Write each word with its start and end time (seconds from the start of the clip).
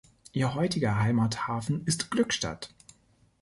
Ihr 0.31 0.55
heutiger 0.55 0.97
Heimathafen 0.97 1.83
ist 1.85 2.09
Glückstadt. 2.09 2.73